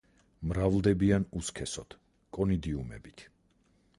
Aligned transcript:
მრავლდებიან 0.51 1.27
უსქესოდ, 1.41 1.95
კონიდიუმებით. 2.39 3.27